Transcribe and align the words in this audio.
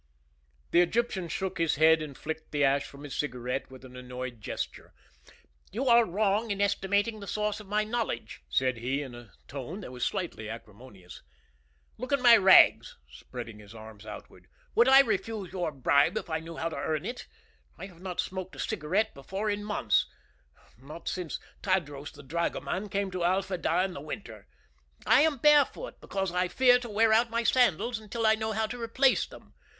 The 0.71 0.81
Egyptian 0.81 1.27
shook 1.27 1.59
his 1.59 1.75
head 1.75 2.01
and 2.01 2.17
flicked 2.17 2.51
the 2.51 2.63
ash 2.63 2.85
from 2.85 3.03
his 3.03 3.13
cigarette 3.15 3.69
with 3.69 3.85
an 3.85 3.95
annoyed 3.95 4.41
gesture. 4.41 4.95
"You 5.71 5.85
are 5.87 6.05
wrong 6.07 6.49
in 6.49 6.59
estimating 6.59 7.19
the 7.19 7.27
source 7.27 7.59
of 7.59 7.67
my 7.67 7.83
knowledge," 7.83 8.41
said 8.49 8.77
he, 8.77 9.03
in 9.03 9.13
a 9.13 9.31
tone 9.47 9.81
that 9.81 9.91
was 9.91 10.03
slightly 10.03 10.49
acrimonious. 10.49 11.21
"Look 11.99 12.11
at 12.11 12.19
my 12.19 12.35
rags," 12.35 12.97
spreading 13.11 13.59
his 13.59 13.75
arms 13.75 14.03
outward; 14.03 14.47
"would 14.73 14.87
I 14.87 15.01
refuse 15.01 15.51
your 15.51 15.71
bribe 15.71 16.17
if 16.17 16.31
I 16.31 16.39
knew 16.39 16.57
how 16.57 16.69
to 16.69 16.77
earn 16.77 17.05
it? 17.05 17.27
I 17.77 17.85
have 17.85 18.01
not 18.01 18.19
smoked 18.19 18.55
a 18.55 18.59
cigarette 18.59 19.13
before 19.13 19.51
in 19.51 19.63
months 19.63 20.07
not 20.79 21.07
since 21.07 21.39
Tadros 21.61 22.11
the 22.11 22.23
dragoman 22.23 22.89
came 22.89 23.11
to 23.11 23.23
Al 23.23 23.43
Fedah 23.43 23.85
in 23.85 23.93
the 23.93 24.01
winter. 24.01 24.47
I 25.05 25.21
am 25.21 25.37
barefoot, 25.37 26.01
because 26.01 26.31
I 26.31 26.47
fear 26.47 26.79
to 26.79 26.89
wear 26.89 27.13
out 27.13 27.29
my 27.29 27.43
sandals 27.43 27.99
until 27.99 28.25
I 28.25 28.33
know 28.33 28.51
how 28.53 28.65
to 28.65 28.81
replace 28.81 29.27
them. 29.27 29.53